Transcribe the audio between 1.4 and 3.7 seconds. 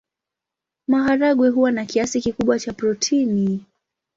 huwa na kiasi kikubwa cha protini.